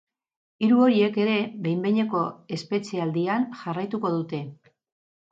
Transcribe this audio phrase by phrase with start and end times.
[0.67, 1.33] Hiru horiek ere
[1.65, 2.21] behin-behineko
[2.57, 4.41] espetxealdian jarraituko dute.